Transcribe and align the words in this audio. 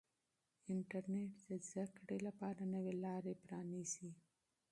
انټرنیټ 0.73 1.31
د 1.47 1.49
زده 1.67 1.85
کړې 1.97 2.17
لپاره 2.27 2.61
نوې 2.73 2.93
لارې 3.03 3.33
پرانیزي. 3.43 4.11